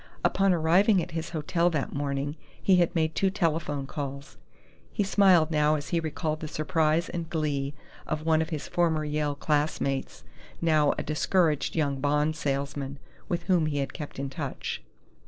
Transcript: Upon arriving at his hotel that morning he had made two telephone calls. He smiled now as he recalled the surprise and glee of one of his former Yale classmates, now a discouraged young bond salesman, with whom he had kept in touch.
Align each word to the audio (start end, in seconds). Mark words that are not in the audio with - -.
Upon 0.25 0.51
arriving 0.51 0.99
at 0.99 1.11
his 1.11 1.29
hotel 1.29 1.69
that 1.69 1.93
morning 1.93 2.35
he 2.59 2.77
had 2.77 2.95
made 2.95 3.13
two 3.13 3.29
telephone 3.29 3.85
calls. 3.85 4.35
He 4.91 5.03
smiled 5.03 5.51
now 5.51 5.75
as 5.75 5.89
he 5.89 5.99
recalled 5.99 6.39
the 6.39 6.47
surprise 6.47 7.07
and 7.07 7.29
glee 7.29 7.75
of 8.07 8.25
one 8.25 8.41
of 8.41 8.49
his 8.49 8.67
former 8.67 9.05
Yale 9.05 9.35
classmates, 9.35 10.23
now 10.59 10.91
a 10.97 11.03
discouraged 11.03 11.75
young 11.75 11.99
bond 11.99 12.35
salesman, 12.35 12.97
with 13.29 13.43
whom 13.43 13.67
he 13.67 13.77
had 13.77 13.93
kept 13.93 14.17
in 14.17 14.31
touch. 14.31 14.81